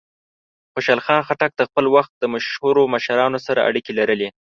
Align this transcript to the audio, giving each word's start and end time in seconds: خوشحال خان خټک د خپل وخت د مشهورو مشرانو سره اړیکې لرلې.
خوشحال 0.73 1.01
خان 1.05 1.21
خټک 1.27 1.51
د 1.55 1.61
خپل 1.69 1.85
وخت 1.95 2.11
د 2.17 2.23
مشهورو 2.33 2.81
مشرانو 2.95 3.39
سره 3.47 3.65
اړیکې 3.69 3.91
لرلې. 3.99 4.29